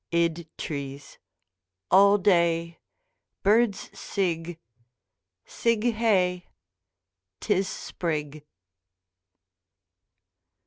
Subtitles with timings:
[0.09, 1.19] Id trees
[1.91, 2.79] All day
[3.43, 4.57] Birds sig.
[5.45, 6.47] Sig Hey!
[7.39, 8.43] 'Tis Sprig!